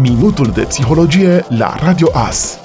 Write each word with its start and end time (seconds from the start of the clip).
Minutul 0.00 0.50
de 0.54 0.62
psihologie 0.62 1.44
la 1.48 1.74
Radio 1.84 2.08
AS. 2.12 2.58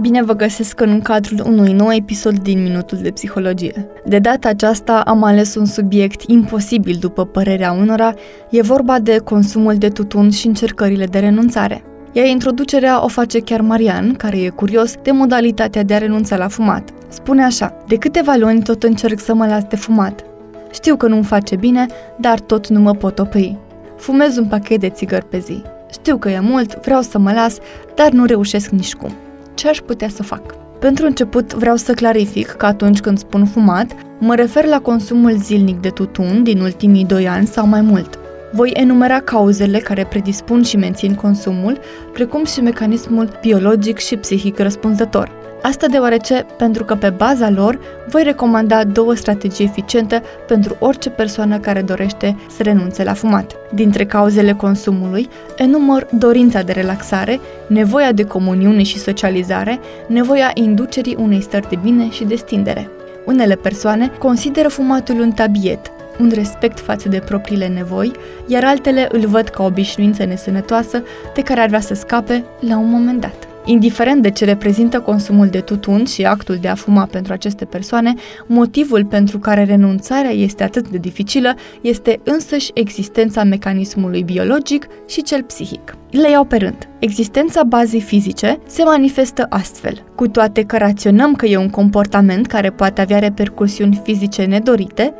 Bine 0.00 0.22
vă 0.22 0.32
găsesc 0.32 0.80
în 0.80 1.00
cadrul 1.00 1.42
unui 1.46 1.72
nou 1.72 1.92
episod 1.92 2.38
din 2.38 2.62
Minutul 2.62 2.98
de 3.02 3.10
Psihologie. 3.10 3.86
De 4.04 4.18
data 4.18 4.48
aceasta 4.48 5.00
am 5.00 5.22
ales 5.22 5.54
un 5.54 5.64
subiect 5.64 6.22
imposibil 6.26 6.96
după 7.00 7.24
părerea 7.24 7.72
unora, 7.72 8.14
e 8.50 8.62
vorba 8.62 8.98
de 8.98 9.18
consumul 9.18 9.74
de 9.74 9.88
tutun 9.88 10.30
și 10.30 10.46
încercările 10.46 11.06
de 11.06 11.18
renunțare. 11.18 11.84
Iar 12.12 12.26
introducerea 12.26 13.04
o 13.04 13.08
face 13.08 13.40
chiar 13.40 13.60
Marian, 13.60 14.14
care 14.14 14.36
e 14.36 14.48
curios 14.48 14.94
de 15.02 15.10
modalitatea 15.10 15.82
de 15.82 15.94
a 15.94 15.98
renunța 15.98 16.36
la 16.36 16.48
fumat. 16.48 16.90
Spune 17.08 17.44
așa, 17.44 17.76
de 17.86 17.96
câteva 17.96 18.34
luni 18.38 18.62
tot 18.62 18.82
încerc 18.82 19.20
să 19.20 19.34
mă 19.34 19.46
las 19.46 19.62
de 19.62 19.76
fumat. 19.76 20.24
Știu 20.72 20.96
că 20.96 21.06
nu-mi 21.06 21.24
face 21.24 21.56
bine, 21.56 21.86
dar 22.16 22.40
tot 22.40 22.68
nu 22.68 22.80
mă 22.80 22.92
pot 22.92 23.18
opri. 23.18 23.58
Fumez 23.96 24.36
un 24.36 24.46
pachet 24.46 24.80
de 24.80 24.88
țigări 24.88 25.24
pe 25.24 25.38
zi. 25.38 25.62
Știu 25.92 26.16
că 26.16 26.28
e 26.28 26.40
mult, 26.40 26.74
vreau 26.74 27.02
să 27.02 27.18
mă 27.18 27.32
las, 27.32 27.58
dar 27.94 28.10
nu 28.10 28.24
reușesc 28.24 28.68
nici 28.68 28.94
cum. 28.94 29.12
Ce 29.54 29.68
aș 29.68 29.78
putea 29.78 30.08
să 30.08 30.22
fac? 30.22 30.54
Pentru 30.78 31.06
început 31.06 31.54
vreau 31.54 31.76
să 31.76 31.92
clarific 31.92 32.46
că 32.46 32.66
atunci 32.66 33.00
când 33.00 33.18
spun 33.18 33.46
fumat, 33.46 33.92
mă 34.18 34.34
refer 34.34 34.64
la 34.64 34.80
consumul 34.80 35.36
zilnic 35.38 35.80
de 35.80 35.88
tutun 35.88 36.42
din 36.42 36.60
ultimii 36.60 37.04
2 37.04 37.28
ani 37.28 37.46
sau 37.46 37.66
mai 37.66 37.80
mult. 37.80 38.18
Voi 38.52 38.70
enumera 38.74 39.20
cauzele 39.20 39.78
care 39.78 40.04
predispun 40.04 40.62
și 40.62 40.76
mențin 40.76 41.14
consumul, 41.14 41.78
precum 42.12 42.44
și 42.44 42.60
mecanismul 42.60 43.38
biologic 43.40 43.98
și 43.98 44.16
psihic 44.16 44.58
răspunzător. 44.58 45.43
Asta 45.66 45.86
deoarece, 45.86 46.46
pentru 46.56 46.84
că 46.84 46.94
pe 46.94 47.10
baza 47.10 47.50
lor, 47.50 47.78
voi 48.08 48.22
recomanda 48.22 48.84
două 48.84 49.14
strategii 49.14 49.64
eficiente 49.64 50.22
pentru 50.46 50.76
orice 50.78 51.10
persoană 51.10 51.58
care 51.58 51.82
dorește 51.82 52.36
să 52.56 52.62
renunțe 52.62 53.04
la 53.04 53.12
fumat. 53.12 53.56
Dintre 53.72 54.04
cauzele 54.04 54.52
consumului, 54.52 55.28
enumăr 55.56 56.06
dorința 56.10 56.62
de 56.62 56.72
relaxare, 56.72 57.40
nevoia 57.66 58.12
de 58.12 58.24
comuniune 58.24 58.82
și 58.82 58.98
socializare, 58.98 59.80
nevoia 60.06 60.50
inducerii 60.54 61.16
unei 61.18 61.40
stări 61.40 61.68
de 61.68 61.78
bine 61.82 62.10
și 62.10 62.24
de 62.24 62.34
stindere. 62.34 62.90
Unele 63.24 63.54
persoane 63.54 64.10
consideră 64.18 64.68
fumatul 64.68 65.20
un 65.20 65.32
tabiet, 65.32 65.90
un 66.20 66.30
respect 66.34 66.80
față 66.80 67.08
de 67.08 67.18
propriile 67.18 67.66
nevoi, 67.66 68.12
iar 68.46 68.64
altele 68.64 69.08
îl 69.12 69.26
văd 69.26 69.48
ca 69.48 69.62
o 69.62 69.66
obișnuință 69.66 70.24
nesănătoasă 70.24 71.02
de 71.34 71.42
care 71.42 71.60
ar 71.60 71.68
vrea 71.68 71.80
să 71.80 71.94
scape 71.94 72.44
la 72.60 72.76
un 72.76 72.90
moment 72.90 73.20
dat. 73.20 73.53
Indiferent 73.66 74.22
de 74.22 74.30
ce 74.30 74.44
reprezintă 74.44 75.00
consumul 75.00 75.48
de 75.48 75.60
tutun 75.60 76.04
și 76.04 76.24
actul 76.24 76.56
de 76.60 76.68
a 76.68 76.74
fuma 76.74 77.04
pentru 77.04 77.32
aceste 77.32 77.64
persoane, 77.64 78.14
motivul 78.46 79.04
pentru 79.04 79.38
care 79.38 79.64
renunțarea 79.64 80.30
este 80.30 80.62
atât 80.62 80.88
de 80.88 80.98
dificilă 80.98 81.54
este 81.80 82.20
însăși 82.24 82.70
existența 82.74 83.44
mecanismului 83.44 84.22
biologic 84.22 84.86
și 85.08 85.22
cel 85.22 85.42
psihic. 85.42 85.96
Le 86.10 86.30
iau 86.30 86.44
pe 86.44 86.56
rând. 86.56 86.88
Existența 86.98 87.62
bazei 87.62 88.00
fizice 88.00 88.58
se 88.66 88.82
manifestă 88.82 89.46
astfel. 89.48 90.04
Cu 90.14 90.28
toate 90.28 90.62
că 90.62 90.76
raționăm 90.76 91.34
că 91.34 91.46
e 91.46 91.56
un 91.56 91.70
comportament 91.70 92.46
care 92.46 92.70
poate 92.70 93.00
avea 93.00 93.18
repercusiuni 93.18 94.00
fizice 94.04 94.44
nedorite, 94.44 95.14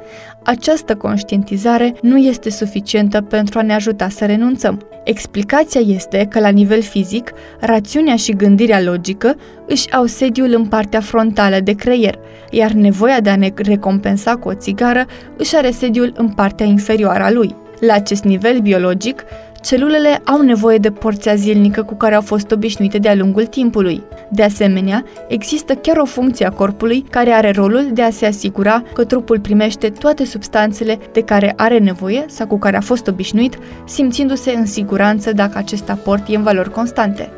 această 0.44 0.94
conștientizare 0.94 1.94
nu 2.02 2.18
este 2.18 2.50
suficientă 2.50 3.20
pentru 3.20 3.58
a 3.58 3.62
ne 3.62 3.74
ajuta 3.74 4.08
să 4.08 4.24
renunțăm. 4.24 4.86
Explicația 5.04 5.80
este 5.80 6.26
că 6.30 6.40
la 6.40 6.48
nivel 6.48 6.82
fizic, 6.82 7.32
rațiunea 7.60 8.16
și 8.16 8.32
gândirea 8.32 8.82
logică 8.82 9.36
își 9.66 9.92
au 9.92 10.06
sediul 10.06 10.54
în 10.54 10.66
partea 10.66 11.00
frontală 11.00 11.60
de 11.60 11.72
creier, 11.72 12.18
iar 12.50 12.70
nevoia 12.70 13.20
de 13.20 13.30
a 13.30 13.36
ne 13.36 13.52
recompensa 13.54 14.36
cu 14.36 14.48
o 14.48 14.54
țigară 14.54 15.06
își 15.36 15.56
are 15.56 15.70
sediul 15.70 16.12
în 16.16 16.28
partea 16.28 16.66
inferioară 16.66 17.22
a 17.22 17.30
lui. 17.30 17.54
La 17.80 17.94
acest 17.94 18.24
nivel 18.24 18.58
biologic, 18.58 19.24
celulele 19.64 20.20
au 20.24 20.40
nevoie 20.40 20.78
de 20.78 20.90
porția 20.90 21.34
zilnică 21.34 21.82
cu 21.82 21.94
care 21.94 22.14
au 22.14 22.20
fost 22.20 22.50
obișnuite 22.50 22.98
de-a 22.98 23.14
lungul 23.14 23.46
timpului. 23.46 24.02
De 24.30 24.42
asemenea, 24.42 25.04
există 25.28 25.74
chiar 25.74 25.96
o 25.96 26.04
funcție 26.04 26.46
a 26.46 26.50
corpului 26.50 27.04
care 27.10 27.30
are 27.30 27.50
rolul 27.50 27.89
de 27.92 28.02
a 28.02 28.11
se 28.11 28.27
asigura 28.27 28.83
că 28.94 29.05
trupul 29.05 29.40
primește 29.40 29.89
toate 29.89 30.24
substanțele 30.24 30.98
de 31.12 31.20
care 31.20 31.52
are 31.56 31.78
nevoie 31.78 32.24
sau 32.28 32.46
cu 32.46 32.58
care 32.58 32.77
a 32.77 32.80
fost 32.80 33.06
obișnuit, 33.06 33.58
simțindu-se 33.84 34.50
în 34.50 34.66
siguranță 34.66 35.33
dacă 35.33 35.58
acest 35.58 35.90
aport 35.90 36.28
e 36.28 36.36
în 36.36 36.42
valori 36.42 36.70
constante. 36.70 37.30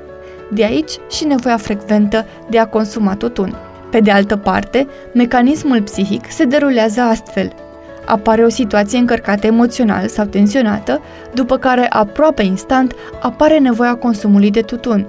De 0.51 0.65
aici 0.65 0.93
și 1.11 1.25
nevoia 1.25 1.57
frecventă 1.57 2.25
de 2.51 2.59
a 2.59 2.67
consuma 2.67 3.15
tutun. 3.15 3.55
Pe 3.91 4.01
de 4.01 4.11
altă 4.11 4.37
parte, 4.37 4.87
mecanismul 5.15 5.83
psihic 5.83 6.31
se 6.31 6.45
derulează 6.45 7.01
astfel– 7.01 7.53
apare 8.07 8.45
o 8.45 8.49
situație 8.49 8.99
încărcată 8.99 9.47
emoțional 9.47 10.09
sau 10.09 10.25
tensionată, 10.25 11.01
după 11.35 11.57
care 11.57 11.87
aproape 11.89 12.43
instant 12.43 12.95
apare 13.21 13.59
nevoia 13.59 13.95
consumului 13.95 14.51
de 14.51 14.61
tutun. 14.61 15.07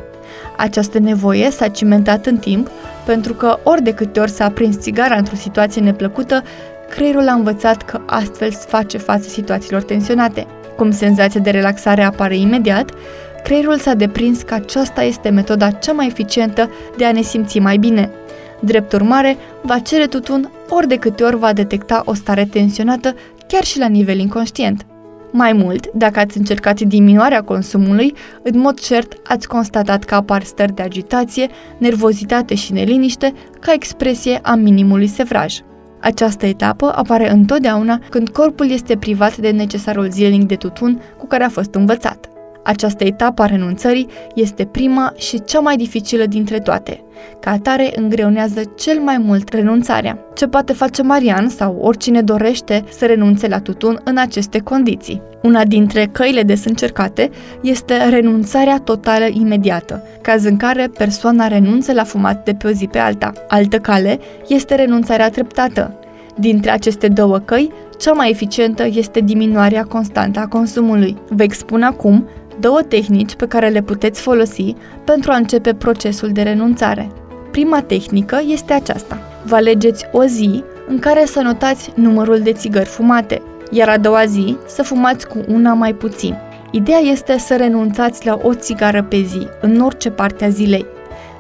Această 0.57 0.99
nevoie 0.99 1.51
s-a 1.51 1.67
cimentat 1.67 2.25
în 2.25 2.37
timp 2.37 2.69
pentru 3.05 3.33
că 3.33 3.59
ori 3.63 3.83
de 3.83 3.93
câte 3.93 4.19
ori 4.19 4.31
s-a 4.31 4.45
aprins 4.45 4.79
țigara 4.79 5.15
într-o 5.15 5.35
situație 5.35 5.81
neplăcută, 5.81 6.43
creierul 6.89 7.27
a 7.27 7.33
învățat 7.33 7.81
că 7.81 8.01
astfel 8.05 8.51
se 8.51 8.65
face 8.67 8.97
față 8.97 9.29
situațiilor 9.29 9.81
tensionate. 9.81 10.47
Cum 10.75 10.91
senzația 10.91 11.41
de 11.41 11.49
relaxare 11.49 12.03
apare 12.03 12.37
imediat, 12.37 12.91
creierul 13.43 13.77
s-a 13.77 13.93
deprins 13.93 14.41
că 14.41 14.53
aceasta 14.53 15.03
este 15.03 15.29
metoda 15.29 15.71
cea 15.71 15.91
mai 15.91 16.07
eficientă 16.07 16.69
de 16.97 17.05
a 17.05 17.11
ne 17.11 17.21
simți 17.21 17.59
mai 17.59 17.77
bine. 17.77 18.09
Drept 18.59 18.93
urmare, 18.93 19.37
va 19.61 19.79
cere 19.79 20.05
tutun 20.05 20.51
ori 20.69 20.87
de 20.87 20.95
câte 20.95 21.23
ori 21.23 21.37
va 21.37 21.53
detecta 21.53 22.01
o 22.05 22.13
stare 22.13 22.45
tensionată, 22.45 23.15
chiar 23.47 23.63
și 23.63 23.79
la 23.79 23.87
nivel 23.87 24.19
inconștient. 24.19 24.85
Mai 25.31 25.53
mult, 25.53 25.91
dacă 25.93 26.19
ați 26.19 26.37
încercat 26.37 26.79
diminuarea 26.79 27.43
consumului, 27.43 28.13
în 28.43 28.59
mod 28.59 28.79
cert 28.79 29.13
ați 29.23 29.47
constatat 29.47 30.03
că 30.03 30.15
apar 30.15 30.43
stări 30.43 30.75
de 30.75 30.81
agitație, 30.81 31.47
nervozitate 31.77 32.55
și 32.55 32.73
neliniște 32.73 33.33
ca 33.59 33.73
expresie 33.73 34.39
a 34.43 34.55
minimului 34.55 35.07
sevraj. 35.07 35.55
Această 36.01 36.45
etapă 36.45 36.93
apare 36.95 37.31
întotdeauna 37.31 37.99
când 38.09 38.29
corpul 38.29 38.71
este 38.71 38.97
privat 38.97 39.37
de 39.37 39.49
necesarul 39.49 40.09
zilnic 40.09 40.47
de 40.47 40.55
tutun 40.55 41.01
cu 41.17 41.27
care 41.27 41.43
a 41.43 41.49
fost 41.49 41.73
învățat. 41.73 42.29
Această 42.67 43.03
etapă 43.03 43.41
a 43.41 43.45
renunțării 43.45 44.07
este 44.35 44.65
prima 44.65 45.13
și 45.17 45.43
cea 45.43 45.59
mai 45.59 45.75
dificilă 45.75 46.25
dintre 46.25 46.59
toate. 46.59 47.03
Ca 47.39 47.51
atare 47.51 47.91
îngreunează 47.95 48.61
cel 48.77 48.99
mai 48.99 49.17
mult 49.17 49.53
renunțarea. 49.53 50.17
Ce 50.35 50.47
poate 50.47 50.73
face 50.73 51.01
Marian 51.01 51.49
sau 51.49 51.77
oricine 51.81 52.21
dorește 52.21 52.83
să 52.97 53.05
renunțe 53.05 53.47
la 53.47 53.59
tutun 53.59 53.99
în 54.03 54.17
aceste 54.17 54.59
condiții? 54.59 55.21
Una 55.43 55.63
dintre 55.63 56.09
căile 56.11 56.41
des 56.41 56.65
încercate 56.65 57.29
este 57.61 58.09
renunțarea 58.09 58.79
totală 58.79 59.25
imediată, 59.31 60.03
caz 60.21 60.43
în 60.43 60.57
care 60.57 60.91
persoana 60.97 61.47
renunță 61.47 61.93
la 61.93 62.03
fumat 62.03 62.43
de 62.43 62.53
pe 62.53 62.67
o 62.67 62.71
zi 62.71 62.87
pe 62.87 62.97
alta. 62.97 63.31
Altă 63.47 63.77
cale 63.77 64.19
este 64.47 64.75
renunțarea 64.75 65.29
treptată. 65.29 65.99
Dintre 66.39 66.71
aceste 66.71 67.07
două 67.07 67.37
căi, 67.37 67.71
cea 67.99 68.11
mai 68.11 68.29
eficientă 68.29 68.85
este 68.85 69.19
diminuarea 69.19 69.83
constantă 69.83 70.39
a 70.39 70.47
consumului. 70.47 71.17
Vă 71.29 71.43
expun 71.43 71.81
acum 71.81 72.27
două 72.59 72.81
tehnici 72.81 73.35
pe 73.35 73.47
care 73.47 73.69
le 73.69 73.81
puteți 73.81 74.21
folosi 74.21 74.75
pentru 75.03 75.31
a 75.31 75.35
începe 75.35 75.73
procesul 75.73 76.29
de 76.29 76.41
renunțare. 76.41 77.09
Prima 77.51 77.81
tehnică 77.81 78.41
este 78.47 78.73
aceasta. 78.73 79.21
Vă 79.43 79.55
alegeți 79.55 80.05
o 80.11 80.23
zi 80.23 80.63
în 80.87 80.99
care 80.99 81.25
să 81.25 81.41
notați 81.41 81.91
numărul 81.95 82.39
de 82.39 82.51
țigări 82.51 82.85
fumate, 82.85 83.41
iar 83.71 83.89
a 83.89 83.97
doua 83.97 84.25
zi 84.25 84.57
să 84.67 84.83
fumați 84.83 85.27
cu 85.27 85.37
una 85.47 85.73
mai 85.73 85.93
puțin. 85.93 86.35
Ideea 86.71 86.99
este 86.99 87.37
să 87.37 87.55
renunțați 87.55 88.25
la 88.25 88.39
o 88.43 88.53
țigară 88.53 89.03
pe 89.03 89.21
zi, 89.21 89.47
în 89.61 89.79
orice 89.79 90.09
parte 90.09 90.45
a 90.45 90.49
zilei. 90.49 90.85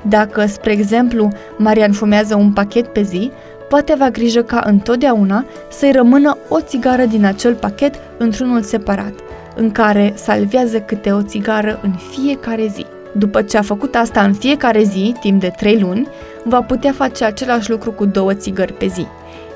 Dacă, 0.01 0.45
spre 0.45 0.71
exemplu, 0.71 1.29
Marian 1.57 1.91
fumează 1.91 2.35
un 2.35 2.51
pachet 2.51 2.87
pe 2.87 3.01
zi, 3.01 3.31
poate 3.69 3.91
avea 3.91 4.09
grijă 4.09 4.41
ca 4.41 4.63
întotdeauna 4.65 5.45
să-i 5.71 5.91
rămână 5.91 6.37
o 6.49 6.59
țigară 6.59 7.05
din 7.05 7.25
acel 7.25 7.53
pachet 7.53 7.95
într-unul 8.17 8.61
separat, 8.61 9.13
în 9.57 9.71
care 9.71 10.13
salvează 10.15 10.79
câte 10.79 11.11
o 11.11 11.21
țigară 11.21 11.79
în 11.83 11.93
fiecare 12.11 12.67
zi. 12.73 12.85
După 13.17 13.41
ce 13.41 13.57
a 13.57 13.61
făcut 13.61 13.95
asta 13.95 14.21
în 14.21 14.33
fiecare 14.33 14.83
zi, 14.83 15.13
timp 15.19 15.41
de 15.41 15.53
3 15.57 15.79
luni, 15.79 16.07
va 16.43 16.61
putea 16.61 16.91
face 16.91 17.23
același 17.23 17.69
lucru 17.69 17.91
cu 17.91 18.05
două 18.05 18.33
țigări 18.33 18.73
pe 18.73 18.87
zi. 18.87 19.05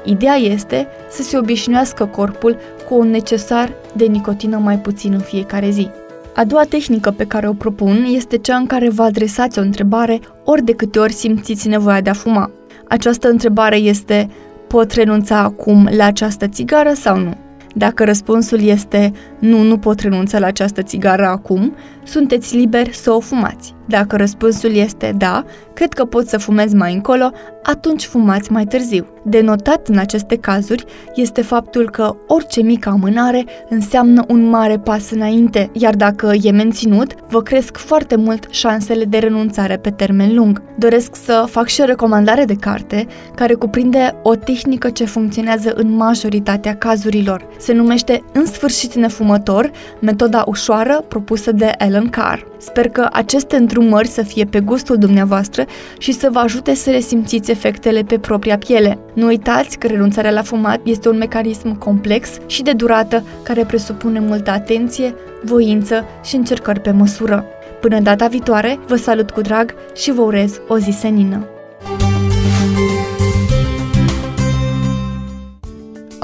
Ideea 0.03 0.35
este 0.35 0.87
să 1.09 1.21
se 1.21 1.37
obișnuiască 1.37 2.05
corpul 2.05 2.57
cu 2.89 2.97
un 2.97 3.09
necesar 3.09 3.73
de 3.93 4.05
nicotină 4.05 4.57
mai 4.57 4.77
puțin 4.77 5.13
în 5.13 5.19
fiecare 5.19 5.69
zi. 5.69 5.89
A 6.35 6.43
doua 6.43 6.63
tehnică 6.63 7.11
pe 7.11 7.25
care 7.25 7.47
o 7.47 7.53
propun 7.53 8.05
este 8.07 8.37
cea 8.37 8.55
în 8.55 8.65
care 8.65 8.89
vă 8.89 9.03
adresați 9.03 9.59
o 9.59 9.61
întrebare 9.61 10.19
ori 10.43 10.63
de 10.63 10.73
câte 10.73 10.99
ori 10.99 11.13
simțiți 11.13 11.67
nevoia 11.67 12.01
de 12.01 12.09
a 12.09 12.13
fuma. 12.13 12.51
Această 12.87 13.29
întrebare 13.29 13.75
este, 13.75 14.29
pot 14.67 14.91
renunța 14.91 15.37
acum 15.37 15.89
la 15.97 16.05
această 16.05 16.47
țigară 16.47 16.93
sau 16.93 17.17
nu? 17.17 17.37
Dacă 17.75 18.03
răspunsul 18.03 18.61
este 18.61 19.11
nu, 19.39 19.61
nu 19.61 19.77
pot 19.77 19.99
renunța 19.99 20.39
la 20.39 20.45
această 20.45 20.81
țigară 20.81 21.25
acum, 21.25 21.75
sunteți 22.03 22.55
liberi 22.55 22.95
să 22.95 23.11
o 23.11 23.19
fumați. 23.19 23.75
Dacă 23.85 24.15
răspunsul 24.15 24.75
este 24.75 25.13
da, 25.17 25.43
cred 25.73 25.93
că 25.93 26.05
pot 26.05 26.27
să 26.27 26.37
fumez 26.37 26.73
mai 26.73 26.93
încolo, 26.93 27.31
atunci 27.63 28.05
fumați 28.05 28.51
mai 28.51 28.65
târziu. 28.65 29.05
De 29.23 29.41
notat 29.41 29.87
în 29.87 29.97
aceste 29.97 30.35
cazuri 30.35 30.85
este 31.15 31.41
faptul 31.41 31.89
că 31.89 32.15
orice 32.27 32.61
mică 32.61 32.89
amânare 32.89 33.45
înseamnă 33.69 34.23
un 34.27 34.49
mare 34.49 34.77
pas 34.77 35.11
înainte, 35.11 35.69
iar 35.73 35.95
dacă 35.95 36.33
e 36.41 36.51
menținut, 36.51 37.15
vă 37.29 37.41
cresc 37.41 37.77
foarte 37.77 38.15
mult 38.15 38.47
șansele 38.49 39.03
de 39.03 39.17
renunțare 39.17 39.77
pe 39.77 39.89
termen 39.89 40.35
lung. 40.35 40.61
Doresc 40.77 41.15
să 41.15 41.45
fac 41.49 41.67
și 41.67 41.81
o 41.81 41.85
recomandare 41.85 42.45
de 42.45 42.55
carte 42.55 43.07
care 43.35 43.53
cuprinde 43.53 44.19
o 44.23 44.35
tehnică 44.35 44.89
ce 44.89 45.05
funcționează 45.05 45.73
în 45.75 45.95
majoritatea 45.95 46.75
cazurilor. 46.75 47.47
Se 47.59 47.73
numește 47.73 48.23
În 48.33 48.45
sfârșit 48.45 48.93
nefumător, 48.93 49.71
metoda 49.99 50.43
ușoară 50.47 51.05
propusă 51.07 51.51
de 51.51 51.71
Ellen 51.91 52.09
Carr. 52.09 52.39
Sper 52.57 52.89
că 52.89 53.09
aceste 53.11 53.55
îndrumări 53.55 54.07
să 54.07 54.21
fie 54.21 54.45
pe 54.45 54.59
gustul 54.59 54.97
dumneavoastră 54.97 55.65
și 55.97 56.11
să 56.11 56.29
vă 56.31 56.39
ajute 56.39 56.73
să 56.73 56.91
resimțiți 56.91 57.51
efectele 57.51 58.01
pe 58.01 58.19
propria 58.19 58.57
piele. 58.57 58.97
Nu 59.13 59.25
uitați 59.25 59.77
că 59.77 59.87
renunțarea 59.87 60.31
la 60.31 60.41
fumat 60.41 60.79
este 60.83 61.09
un 61.09 61.17
mecanism 61.17 61.77
complex 61.77 62.29
și 62.45 62.61
de 62.63 62.71
durată 62.71 63.23
care 63.43 63.65
presupune 63.65 64.19
multă 64.19 64.51
atenție, 64.51 65.15
voință 65.43 66.05
și 66.23 66.35
încercări 66.35 66.79
pe 66.79 66.91
măsură. 66.91 67.45
Până 67.81 67.99
data 67.99 68.27
viitoare, 68.27 68.79
vă 68.87 68.95
salut 68.95 69.31
cu 69.31 69.41
drag 69.41 69.75
și 69.95 70.11
vă 70.11 70.21
urez 70.21 70.61
o 70.67 70.77
zi 70.77 70.91
senină! 70.91 71.50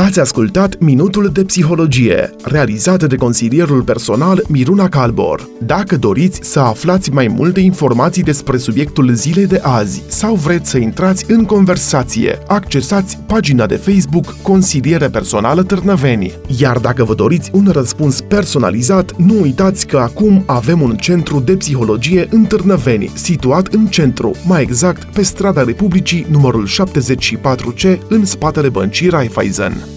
Ați 0.07 0.19
ascultat 0.19 0.80
Minutul 0.80 1.30
de 1.33 1.44
Psihologie, 1.44 2.36
realizat 2.44 3.04
de 3.04 3.15
consilierul 3.15 3.81
personal 3.81 4.44
Miruna 4.48 4.89
Calbor. 4.89 5.50
Dacă 5.59 5.98
doriți 5.98 6.39
să 6.44 6.59
aflați 6.59 7.12
mai 7.12 7.27
multe 7.27 7.59
informații 7.59 8.24
despre 8.24 8.57
subiectul 8.57 9.13
zilei 9.13 9.48
de 9.48 9.59
azi 9.63 10.04
sau 10.07 10.36
vreți 10.36 10.69
să 10.69 10.77
intrați 10.77 11.31
în 11.31 11.45
conversație, 11.45 12.39
accesați 12.48 13.18
pagina 13.25 13.65
de 13.65 13.75
Facebook 13.75 14.36
Consiliere 14.42 15.09
Personală 15.09 15.63
Târnăveni. 15.63 16.33
Iar 16.57 16.77
dacă 16.77 17.04
vă 17.04 17.13
doriți 17.13 17.50
un 17.54 17.69
răspuns 17.71 18.21
personalizat, 18.21 19.15
nu 19.15 19.42
uitați 19.42 19.88
că 19.88 19.98
acum 19.98 20.44
avem 20.45 20.81
un 20.81 20.95
centru 20.95 21.39
de 21.39 21.56
psihologie 21.56 22.27
în 22.30 22.44
Târnăveni, 22.44 23.12
situat 23.13 23.68
în 23.68 23.86
centru, 23.86 24.36
mai 24.45 24.62
exact 24.62 25.04
pe 25.04 25.21
strada 25.21 25.63
Republicii 25.63 26.25
numărul 26.30 26.68
74C, 26.68 27.98
în 28.09 28.25
spatele 28.25 28.69
băncii 28.69 29.09
Raiffeisen. 29.09 29.97